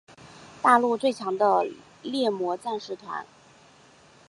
[0.63, 1.63] 大陆最强的
[2.01, 3.23] 狩魔战士团。